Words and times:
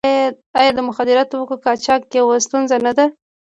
آیا 0.59 0.71
د 0.75 0.79
مخدره 0.89 1.23
توکو 1.31 1.55
قاچاق 1.65 2.01
یوه 2.17 2.35
ستونزه 2.45 2.77
نه 2.85 2.91
ده؟ 2.97 3.05